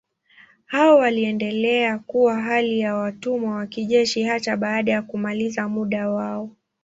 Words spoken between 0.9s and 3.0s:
waliendelea kuwa hali ya